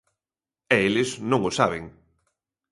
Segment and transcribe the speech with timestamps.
[0.75, 1.83] E eles non o saben.